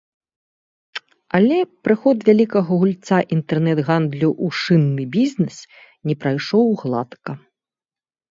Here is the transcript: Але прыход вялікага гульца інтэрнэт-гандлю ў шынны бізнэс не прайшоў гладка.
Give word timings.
Але 1.39 1.57
прыход 1.87 2.17
вялікага 2.29 2.71
гульца 2.83 3.17
інтэрнэт-гандлю 3.35 4.29
ў 4.31 4.47
шынны 4.61 5.03
бізнэс 5.17 5.57
не 6.13 6.15
прайшоў 6.23 6.65
гладка. 6.83 7.31